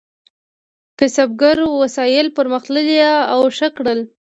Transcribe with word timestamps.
کسبګرو 0.99 1.67
وسایل 1.83 2.27
پرمختللي 2.37 2.99
او 3.33 3.41
ښه 3.57 3.67
کړل. 3.77 3.99